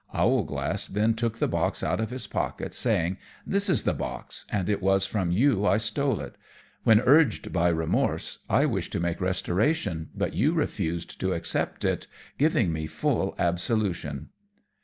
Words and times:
Owlglass 0.15 0.87
then 0.87 1.13
took 1.13 1.37
the 1.37 1.47
box 1.47 1.83
out 1.83 1.99
of 2.01 2.09
his 2.09 2.25
pocket, 2.25 2.73
saying, 2.73 3.17
"This 3.45 3.69
is 3.69 3.83
the 3.83 3.93
box, 3.93 4.47
and 4.51 4.67
it 4.67 4.81
was 4.81 5.05
from 5.05 5.29
you 5.31 5.63
I 5.67 5.77
stole 5.77 6.21
it; 6.21 6.37
when 6.83 6.99
urged 7.01 7.53
by 7.53 7.69
remorse 7.69 8.39
I 8.49 8.65
wished 8.65 8.93
to 8.93 8.99
make 8.99 9.21
restoration, 9.21 10.09
but 10.15 10.33
you 10.33 10.53
refused 10.53 11.19
to 11.19 11.33
accept 11.33 11.85
it, 11.85 12.07
giving 12.39 12.73
me 12.73 12.87
full 12.87 13.35
absolution." 13.37 14.29